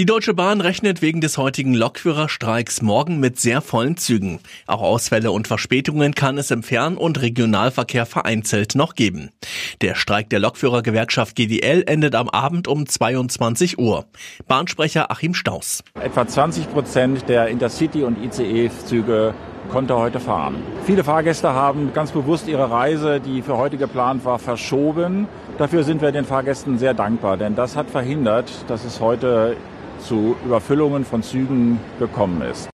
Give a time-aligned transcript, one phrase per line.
[0.00, 4.40] Die Deutsche Bahn rechnet wegen des heutigen Lokführerstreiks morgen mit sehr vollen Zügen.
[4.66, 9.28] Auch Ausfälle und Verspätungen kann es im Fern- und Regionalverkehr vereinzelt noch geben.
[9.82, 14.06] Der Streik der Lokführergewerkschaft GDL endet am Abend um 22 Uhr.
[14.48, 15.84] Bahnsprecher Achim Staus.
[16.00, 19.34] Etwa 20 Prozent der Intercity- und ICE-Züge
[19.70, 20.54] konnte heute fahren.
[20.86, 25.28] Viele Fahrgäste haben ganz bewusst ihre Reise, die für heute geplant war, verschoben.
[25.58, 29.58] Dafür sind wir den Fahrgästen sehr dankbar, denn das hat verhindert, dass es heute
[30.02, 32.70] zu Überfüllungen von Zügen gekommen ist.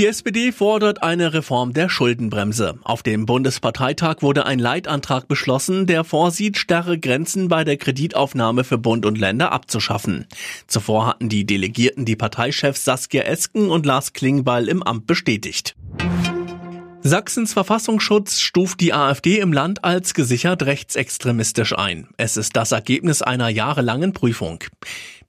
[0.00, 2.78] Die SPD fordert eine Reform der Schuldenbremse.
[2.84, 8.78] Auf dem Bundesparteitag wurde ein Leitantrag beschlossen, der vorsieht, starre Grenzen bei der Kreditaufnahme für
[8.78, 10.26] Bund und Länder abzuschaffen.
[10.66, 15.76] Zuvor hatten die Delegierten die Parteichefs Saskia Esken und Lars Klingbeil im Amt bestätigt.
[17.02, 22.08] Sachsens Verfassungsschutz stuft die AfD im Land als gesichert rechtsextremistisch ein.
[22.16, 24.64] Es ist das Ergebnis einer jahrelangen Prüfung.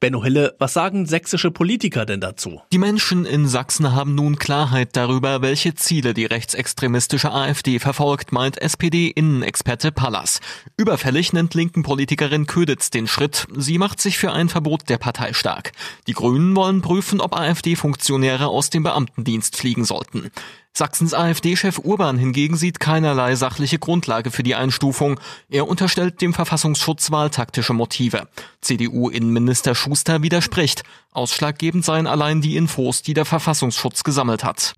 [0.02, 2.59] Benno Hille, was sagen sächsische Politiker denn dazu?
[2.73, 8.59] Die Menschen in Sachsen haben nun Klarheit darüber, welche Ziele die rechtsextremistische AfD verfolgt, meint
[8.59, 10.39] SPD-Innenexperte Pallas.
[10.75, 13.45] Überfällig nennt linken Politikerin Köditz den Schritt.
[13.55, 15.72] Sie macht sich für ein Verbot der Partei stark.
[16.07, 20.31] Die Grünen wollen prüfen, ob AfD-Funktionäre aus dem Beamtendienst fliegen sollten.
[20.73, 25.19] Sachsens AfD-Chef Urban hingegen sieht keinerlei sachliche Grundlage für die Einstufung.
[25.49, 28.27] Er unterstellt dem Verfassungsschutz wahltaktische Motive.
[28.62, 30.84] CDU-Innenminister Schuster widerspricht.
[31.12, 34.76] Ausschlaggebend seien allein die Infos, die der Verfassungsschutz gesammelt hat.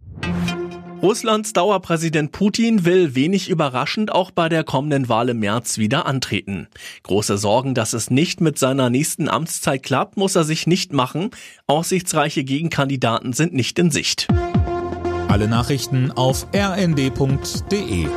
[1.03, 6.69] Russlands Dauerpräsident Putin will wenig überraschend auch bei der kommenden Wahl im März wieder antreten.
[7.03, 11.31] Große Sorgen, dass es nicht mit seiner nächsten Amtszeit klappt, muss er sich nicht machen.
[11.67, 14.29] Aussichtsreiche Gegenkandidaten sind nicht in Sicht.
[15.27, 18.07] Alle Nachrichten auf rnd.de